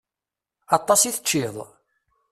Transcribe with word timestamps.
Aṭas 0.77 1.01
i 1.03 1.11
teččiḍ? 1.15 1.55